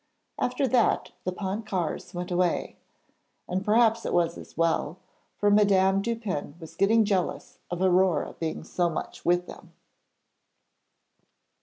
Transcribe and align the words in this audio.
After 0.39 0.67
that 0.67 1.11
the 1.25 1.31
Pontcarrés 1.31 2.11
went 2.11 2.31
away, 2.31 2.75
and 3.47 3.63
perhaps 3.63 4.03
it 4.03 4.15
was 4.15 4.35
as 4.35 4.57
well, 4.57 4.97
for 5.37 5.51
Madame 5.51 6.01
Dupin 6.01 6.55
was 6.59 6.73
getting 6.75 7.05
jealous 7.05 7.59
of 7.69 7.83
Aurore 7.83 8.33
being 8.39 8.63
so 8.63 8.89
much 8.89 9.23
with 9.25 9.45
them. 9.45 9.73